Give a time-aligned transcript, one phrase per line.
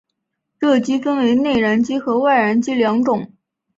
[0.57, 3.31] 热机分为内燃机和外燃机两种。